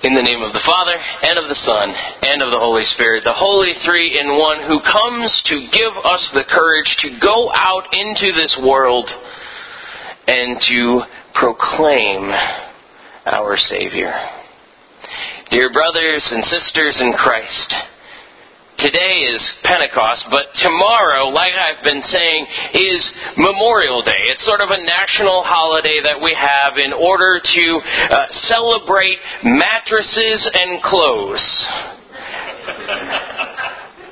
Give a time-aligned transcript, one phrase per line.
[0.00, 1.90] In the name of the Father, and of the Son,
[2.22, 6.30] and of the Holy Spirit, the Holy Three in One, who comes to give us
[6.32, 9.10] the courage to go out into this world
[10.28, 11.02] and to
[11.34, 12.30] proclaim
[13.26, 14.14] our Savior.
[15.50, 17.74] Dear brothers and sisters in Christ,
[18.78, 24.30] Today is Pentecost, but tomorrow, like I've been saying, is Memorial Day.
[24.30, 30.48] It's sort of a national holiday that we have in order to uh, celebrate mattresses
[30.54, 31.42] and clothes.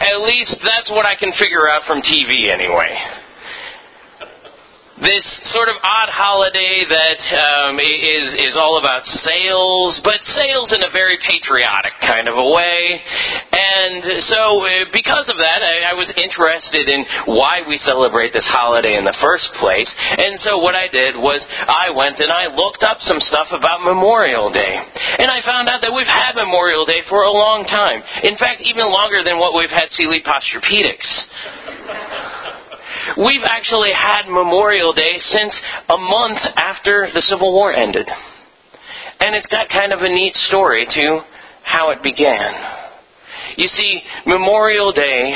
[0.03, 2.99] At least that's what I can figure out from TV anyway
[4.97, 10.81] this sort of odd holiday that um, is is all about sales, but sales in
[10.81, 12.81] a very patriotic kind of a way.
[13.53, 18.49] And so, uh, because of that, I, I was interested in why we celebrate this
[18.49, 19.89] holiday in the first place.
[20.17, 23.85] And so, what I did was I went and I looked up some stuff about
[23.85, 24.81] Memorial Day,
[25.21, 28.01] and I found out that we've had Memorial Day for a long time.
[28.25, 32.16] In fact, even longer than what we've had Sealy Posturepedics.
[33.17, 35.55] We've actually had Memorial Day since
[35.89, 38.07] a month after the Civil War ended.
[39.21, 41.21] And it's got kind of a neat story to
[41.65, 42.53] how it began.
[43.57, 45.35] You see, Memorial Day,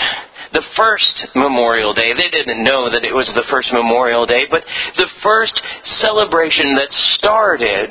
[0.53, 4.63] the first Memorial Day, they didn't know that it was the first Memorial Day, but
[4.99, 5.59] the first
[6.03, 7.91] celebration that started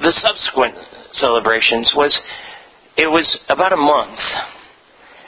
[0.00, 0.76] the subsequent
[1.12, 2.18] celebrations was,
[2.96, 4.18] it was about a month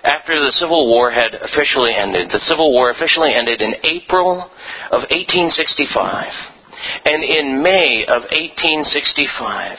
[0.06, 2.30] after the Civil War had officially ended.
[2.30, 4.50] The Civil War officially ended in April
[4.92, 6.32] of 1865.
[7.04, 9.78] And in May of 1865,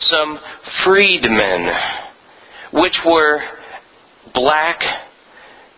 [0.00, 0.38] some
[0.84, 1.72] freedmen,
[2.72, 3.40] which were
[4.34, 4.80] black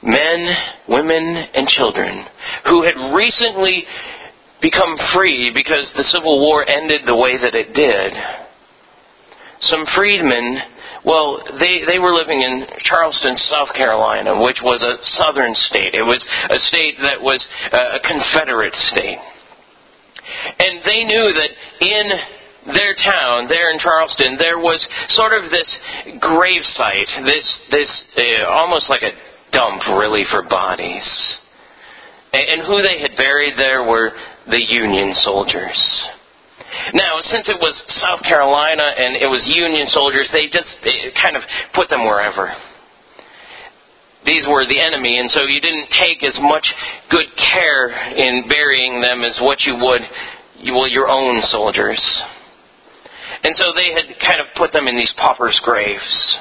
[0.02, 0.56] men,
[0.88, 2.24] women, and children,
[2.66, 3.84] who had recently
[4.62, 8.14] become free because the Civil War ended the way that it did,
[9.64, 10.62] some freedmen
[11.04, 15.94] well, they, they were living in Charleston, South Carolina, which was a southern state.
[15.94, 19.18] It was a state that was a Confederate state.
[20.58, 25.68] And they knew that in their town, there in Charleston, there was sort of this
[26.20, 29.12] grave site, this, this uh, almost like a
[29.52, 31.36] dump, really, for bodies.
[32.32, 34.12] And, and who they had buried there were
[34.48, 36.08] the Union soldiers.
[36.92, 41.36] Now, since it was South Carolina and it was Union soldiers, they just they kind
[41.36, 42.52] of put them wherever.
[44.26, 46.66] These were the enemy, and so you didn't take as much
[47.10, 50.00] good care in burying them as what you would,
[50.72, 52.00] well, your own soldiers.
[53.44, 56.36] And so they had kind of put them in these paupers' graves.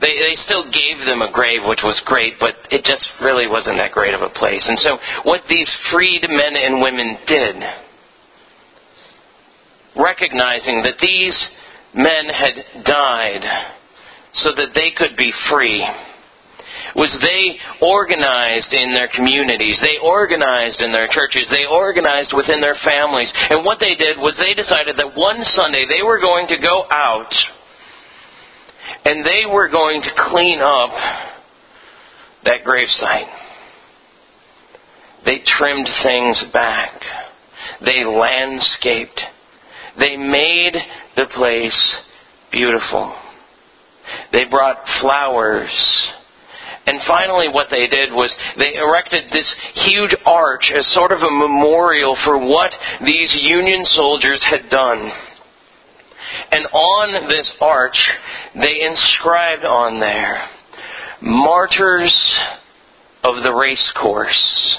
[0.00, 3.78] They, they still gave them a grave, which was great, but it just really wasn't
[3.78, 4.62] that great of a place.
[4.68, 7.56] And so what these freed men and women did
[9.98, 11.36] recognizing that these
[11.94, 13.44] men had died
[14.34, 15.86] so that they could be free
[16.94, 19.78] was they organized in their communities.
[19.82, 21.46] They organized in their churches.
[21.50, 23.32] They organized within their families.
[23.50, 26.86] And what they did was they decided that one Sunday they were going to go
[26.90, 27.34] out
[29.04, 30.90] and they were going to clean up
[32.44, 33.28] that gravesite.
[35.24, 37.02] They trimmed things back.
[37.84, 39.20] They landscaped
[39.98, 40.76] they made
[41.16, 41.96] the place
[42.52, 43.14] beautiful.
[44.32, 45.70] They brought flowers.
[46.86, 51.30] And finally, what they did was they erected this huge arch as sort of a
[51.30, 52.72] memorial for what
[53.04, 55.10] these Union soldiers had done.
[56.52, 57.98] And on this arch,
[58.54, 60.48] they inscribed on there,
[61.20, 62.32] Martyrs
[63.24, 64.77] of the Race Course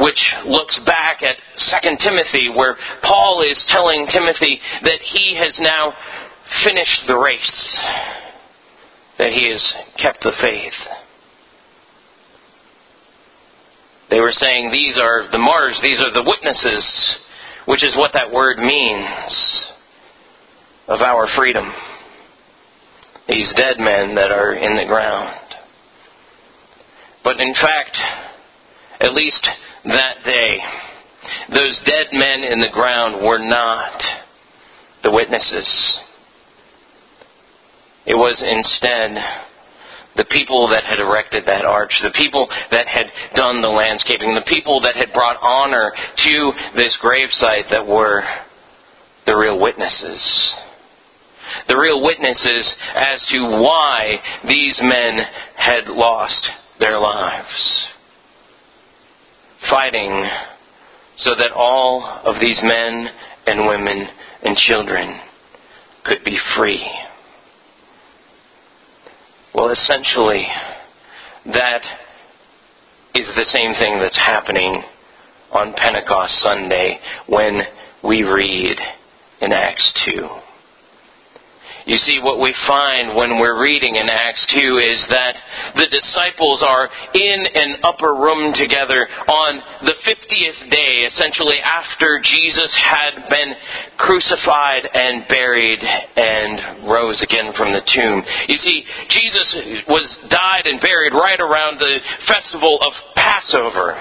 [0.00, 5.94] which looks back at 2 Timothy, where Paul is telling Timothy that he has now
[6.64, 7.74] finished the race,
[9.18, 10.72] that he has kept the faith.
[14.08, 17.16] They were saying these are the martyrs, these are the witnesses,
[17.66, 19.66] which is what that word means
[20.88, 21.72] of our freedom.
[23.28, 25.36] These dead men that are in the ground.
[27.22, 27.96] But in fact,
[29.00, 29.46] at least
[29.84, 30.58] that day.
[31.54, 34.02] Those dead men in the ground were not
[35.02, 35.94] the witnesses.
[38.06, 39.16] It was instead
[40.16, 44.52] the people that had erected that arch, the people that had done the landscaping, the
[44.52, 48.22] people that had brought honor to this gravesite that were
[49.26, 50.52] the real witnesses.
[51.68, 55.20] The real witnesses as to why these men
[55.56, 56.48] had lost
[56.78, 57.89] their lives
[59.68, 60.28] fighting
[61.16, 63.08] so that all of these men
[63.46, 64.08] and women
[64.42, 65.20] and children
[66.04, 66.86] could be free.
[69.54, 70.46] Well, essentially,
[71.52, 71.82] that
[73.14, 74.82] is the same thing that's happening
[75.52, 77.62] on Pentecost Sunday when
[78.04, 78.78] we read
[79.40, 80.28] in Acts 2.
[81.86, 85.34] You see, what we find when we're reading in Acts 2 is that
[85.76, 92.70] the disciples are in an upper room together on the 50th day, essentially after Jesus
[92.78, 93.54] had been
[93.96, 98.22] crucified and buried and rose again from the tomb.
[98.48, 103.98] You see, Jesus was died and buried right around the festival of Passover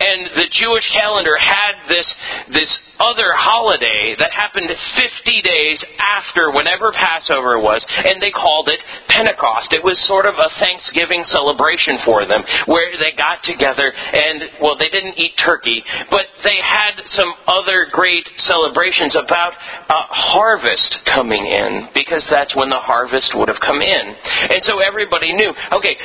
[0.00, 2.08] and the Jewish calendar had this
[2.48, 8.80] this other holiday that happened 50 days after whenever Passover was, and they called it
[9.08, 9.72] Pentecost.
[9.72, 14.76] It was sort of a Thanksgiving celebration for them, where they got together and well,
[14.76, 19.52] they didn't eat turkey, but they had some other great celebrations about
[19.88, 24.04] a harvest coming in, because that's when the harvest would have come in,
[24.52, 25.52] and so everybody knew.
[25.72, 25.96] Okay,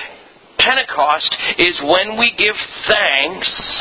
[0.66, 2.56] Pentecost is when we give
[2.88, 3.80] thanks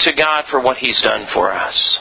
[0.00, 1.98] to God for what He's done for us.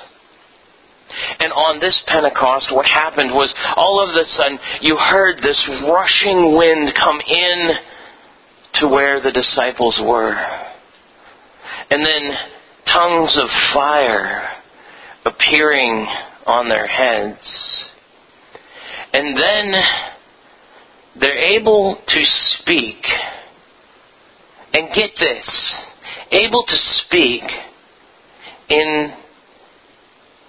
[1.39, 6.55] And on this Pentecost, what happened was all of a sudden you heard this rushing
[6.55, 7.71] wind come in
[8.75, 10.35] to where the disciples were.
[11.89, 12.37] And then
[12.85, 14.47] tongues of fire
[15.25, 16.07] appearing
[16.45, 17.39] on their heads.
[19.13, 19.73] And then
[21.19, 23.05] they're able to speak.
[24.73, 25.75] And get this,
[26.31, 27.41] able to speak
[28.69, 29.13] in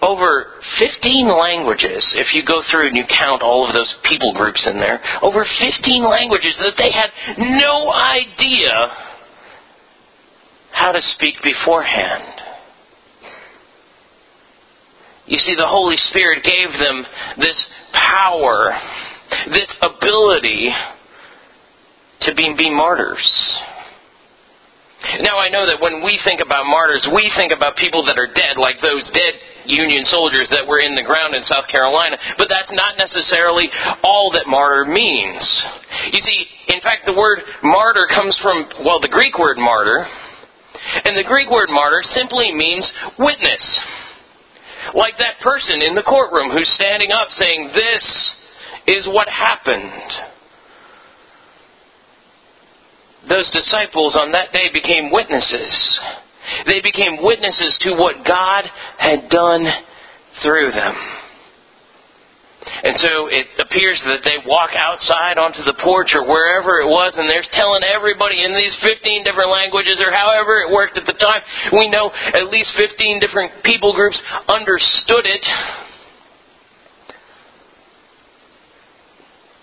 [0.03, 4.65] over 15 languages, if you go through and you count all of those people groups
[4.69, 8.71] in there, over 15 languages that they had no idea
[10.73, 12.41] how to speak beforehand.
[15.27, 17.05] You see, the Holy Spirit gave them
[17.39, 18.79] this power
[19.53, 20.71] this ability
[22.23, 23.59] to be, be martyrs.
[25.23, 28.27] Now, I know that when we think about martyrs, we think about people that are
[28.35, 29.35] dead, like those dead
[29.65, 33.71] Union soldiers that were in the ground in South Carolina, but that's not necessarily
[34.03, 35.45] all that martyr means.
[36.13, 40.09] You see, in fact, the word martyr comes from, well, the Greek word martyr,
[41.05, 43.81] and the Greek word martyr simply means witness.
[44.95, 48.31] Like that person in the courtroom who's standing up saying, This
[48.89, 49.93] is what happened.
[53.29, 56.01] Those disciples on that day became witnesses.
[56.67, 58.65] They became witnesses to what God
[58.97, 59.67] had done
[60.43, 60.97] through them.
[62.85, 67.15] And so it appears that they walk outside onto the porch or wherever it was,
[67.17, 71.17] and they're telling everybody in these 15 different languages or however it worked at the
[71.17, 71.43] time.
[71.73, 75.45] We know at least 15 different people groups understood it.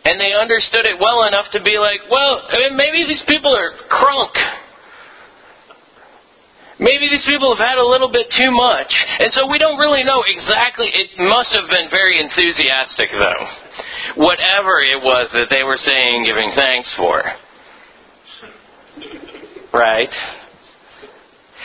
[0.05, 4.37] And they understood it well enough to be like, well, maybe these people are crunk.
[6.77, 8.93] Maybe these people have had a little bit too much.
[9.19, 10.91] And so we don't really know exactly.
[10.93, 13.47] It must have been very enthusiastic, though.
[14.15, 17.23] Whatever it was that they were saying, giving thanks for.
[19.73, 20.13] Right?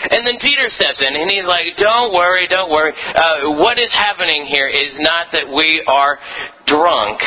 [0.08, 2.92] And then Peter steps in and he's like, Don't worry, don't worry.
[2.96, 6.18] Uh, what is happening here is not that we are
[6.66, 7.20] drunk,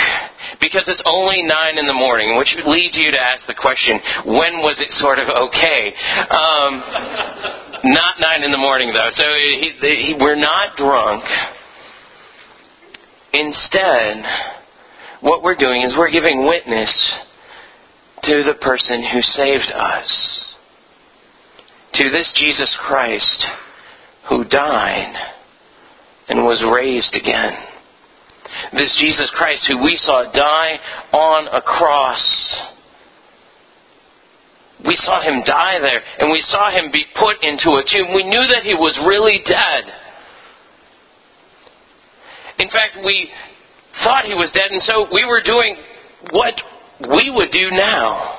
[0.59, 4.63] because it's only 9 in the morning, which leads you to ask the question, when
[4.63, 5.93] was it sort of okay?
[6.31, 6.81] Um,
[7.93, 9.11] not 9 in the morning, though.
[9.15, 11.23] So he, he, we're not drunk.
[13.33, 14.23] Instead,
[15.21, 16.97] what we're doing is we're giving witness
[18.23, 20.42] to the person who saved us
[21.93, 23.45] to this Jesus Christ
[24.29, 25.15] who died
[26.29, 27.53] and was raised again.
[28.73, 30.79] This Jesus Christ who we saw die
[31.11, 32.61] on a cross.
[34.85, 38.13] We saw him die there and we saw him be put into a tomb.
[38.15, 39.83] We knew that he was really dead.
[42.59, 43.29] In fact, we
[44.03, 45.77] thought he was dead and so we were doing
[46.31, 46.59] what
[47.07, 48.32] we would do now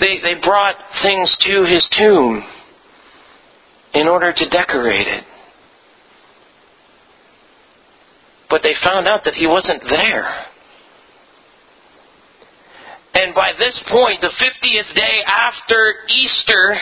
[0.00, 2.42] they, they brought things to his tomb
[3.94, 5.24] in order to decorate it.
[8.48, 10.46] But they found out that he wasn't there.
[13.14, 16.76] And by this point, the 50th day after Easter,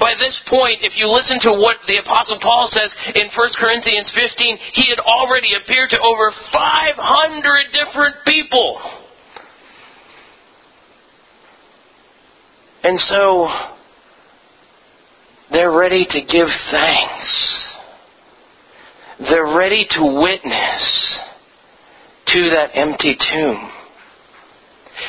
[0.00, 4.10] by this point, if you listen to what the Apostle Paul says in 1 Corinthians
[4.14, 9.03] 15, he had already appeared to over 500 different people.
[12.84, 13.48] And so
[15.50, 17.64] they're ready to give thanks.
[19.20, 21.18] they're ready to witness
[22.26, 23.70] to that empty tomb.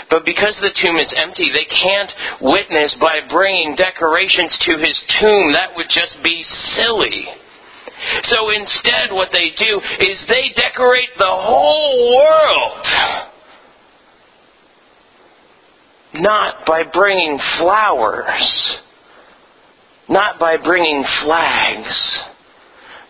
[0.10, 5.52] But because the tomb is empty, they can't witness by bringing decorations to his tomb.
[5.54, 6.44] That would just be
[6.78, 7.28] silly.
[8.24, 12.86] So instead, what they do is they decorate the whole world.
[16.20, 18.78] Not by bringing flowers,
[20.08, 22.20] not by bringing flags,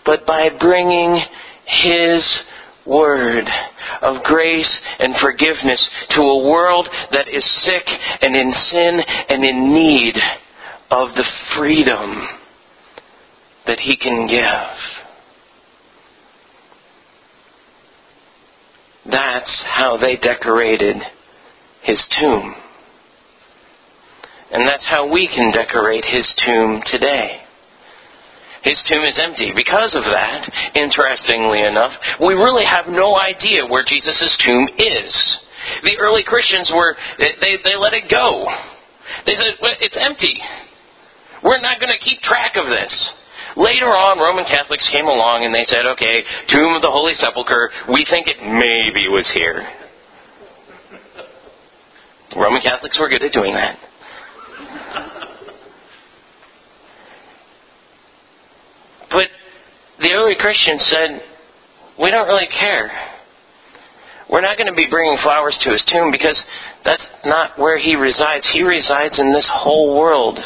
[0.06, 1.22] but by bringing
[1.66, 2.40] his
[2.86, 3.46] word
[4.02, 7.88] of grace and forgiveness to a world that is sick
[8.22, 10.16] and in sin and in need
[10.92, 12.28] of the freedom
[13.66, 14.78] that He can give.
[19.12, 20.98] That's how they decorated
[21.82, 22.56] His tomb.
[24.56, 27.44] And that's how we can decorate His tomb today.
[28.64, 29.52] His tomb is empty.
[29.54, 31.92] Because of that, interestingly enough,
[32.24, 35.12] we really have no idea where Jesus' tomb is.
[35.84, 37.36] The early Christians were, they,
[37.66, 38.48] they let it go.
[39.28, 40.40] They said, well, it's empty.
[41.44, 42.96] We're not going to keep track of this.
[43.58, 47.72] Later on, Roman Catholics came along and they said, okay, tomb of the Holy Sepulchre,
[47.90, 49.68] we think it maybe was here.
[52.38, 53.78] Roman Catholics were good at doing that.
[59.16, 59.30] But
[60.02, 61.22] the early Christians said,
[62.00, 62.92] we don't really care.
[64.30, 66.42] We're not going to be bringing flowers to his tomb because
[66.84, 68.50] that's not where he resides.
[68.52, 70.40] He resides in this whole world.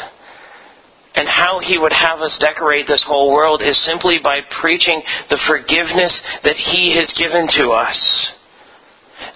[1.14, 5.40] And how he would have us decorate this whole world is simply by preaching the
[5.48, 8.28] forgiveness that he has given to us.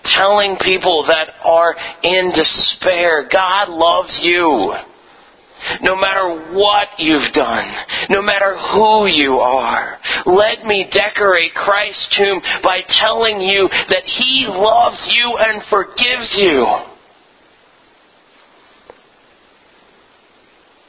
[0.04, 4.75] Telling people that are in despair, God loves you.
[5.83, 7.73] No matter what you've done,
[8.11, 14.47] no matter who you are, let me decorate Christ's tomb by telling you that He
[14.49, 16.66] loves you and forgives you.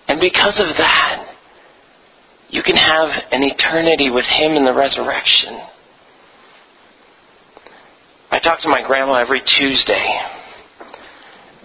[0.07, 1.35] And because of that,
[2.49, 5.59] you can have an eternity with Him in the resurrection.
[8.31, 10.19] I talk to my grandma every Tuesday.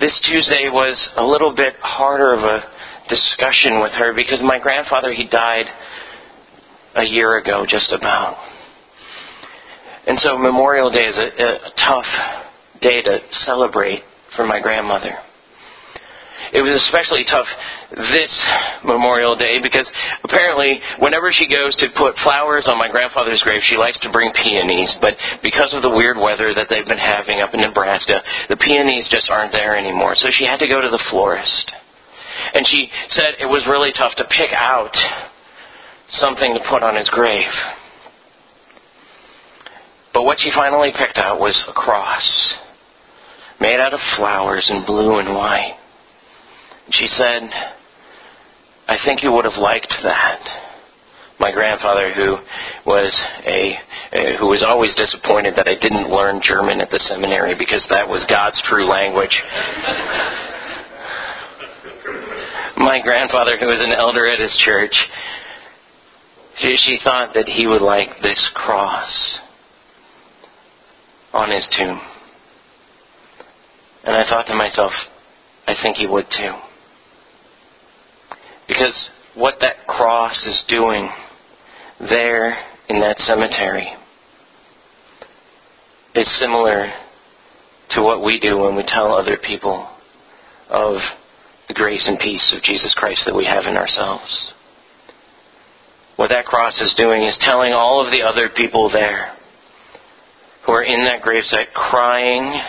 [0.00, 2.64] This Tuesday was a little bit harder of a
[3.10, 5.66] discussion with her because my grandfather, he died
[6.94, 8.38] a year ago, just about.
[10.06, 12.06] And so Memorial Day is a, a tough
[12.80, 14.02] day to celebrate
[14.34, 15.18] for my grandmother.
[16.52, 17.46] It was especially tough
[18.10, 18.32] this
[18.82, 19.86] Memorial Day because
[20.24, 24.32] apparently whenever she goes to put flowers on my grandfather's grave, she likes to bring
[24.32, 24.90] peonies.
[25.00, 25.14] But
[25.44, 29.30] because of the weird weather that they've been having up in Nebraska, the peonies just
[29.30, 30.16] aren't there anymore.
[30.16, 31.70] So she had to go to the florist.
[32.54, 34.94] And she said it was really tough to pick out
[36.08, 37.50] something to put on his grave.
[40.12, 42.54] But what she finally picked out was a cross
[43.60, 45.76] made out of flowers in blue and white.
[46.90, 47.42] She said,
[48.88, 50.40] I think you would have liked that.
[51.38, 52.36] My grandfather, who
[52.84, 53.78] was a
[54.38, 58.26] who was always disappointed that I didn't learn German at the seminary because that was
[58.28, 59.40] God's true language.
[62.80, 64.94] My grandfather, who was an elder at his church,
[66.60, 69.38] she, thought that he would like this cross
[71.34, 72.00] on his tomb.
[74.02, 74.92] And I thought to myself,
[75.66, 76.52] I think he would too.
[78.66, 81.10] Because what that cross is doing
[81.98, 83.92] there in that cemetery
[86.14, 86.90] is similar
[87.90, 89.86] to what we do when we tell other people
[90.70, 90.96] of
[91.70, 94.52] the grace and peace of Jesus Christ that we have in ourselves.
[96.16, 99.36] What that cross is doing is telling all of the other people there
[100.66, 102.60] who are in that gravesite crying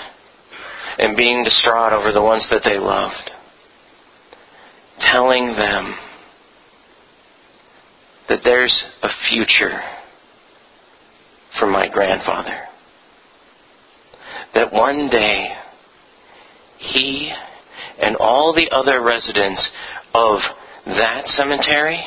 [1.00, 3.32] and being distraught over the ones that they loved
[5.00, 5.96] telling them
[8.30, 9.80] that there's a future
[11.60, 12.66] for my grandfather.
[14.54, 15.48] That one day
[16.78, 17.34] he
[18.02, 19.62] and all the other residents
[20.14, 20.40] of
[20.86, 22.02] that cemetery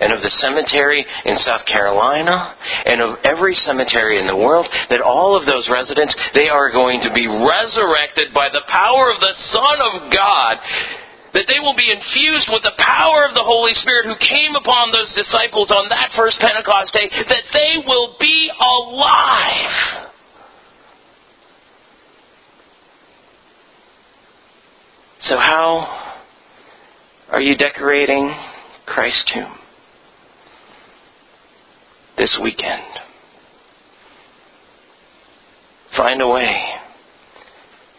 [0.00, 2.54] and of the cemetery in South Carolina
[2.86, 7.00] and of every cemetery in the world, that all of those residents, they are going
[7.02, 10.58] to be resurrected by the power of the Son of God
[11.34, 14.90] that they will be infused with the power of the Holy Spirit who came upon
[14.90, 20.07] those disciples on that first Pentecost day, that they will be alive.
[25.28, 26.14] So, how
[27.30, 28.34] are you decorating
[28.86, 29.58] Christ's tomb?
[32.18, 32.82] this weekend.
[35.96, 36.74] Find a way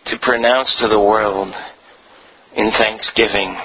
[0.07, 1.53] to pronounce to the world
[2.55, 3.57] in thanksgiving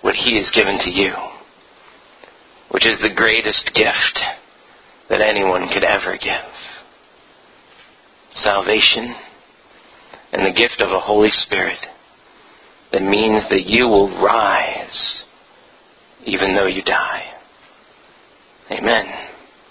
[0.00, 1.12] what He has given to you,
[2.70, 4.18] which is the greatest gift
[5.08, 6.50] that anyone could ever give
[8.42, 9.14] salvation
[10.32, 11.78] and the gift of a Holy Spirit
[12.92, 15.22] that means that you will rise
[16.24, 17.24] even though you die.
[18.70, 19.29] Amen.